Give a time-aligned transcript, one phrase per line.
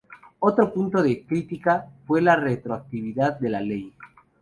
[0.39, 3.93] Otro punto de crítica fue la retroactividad de la ley.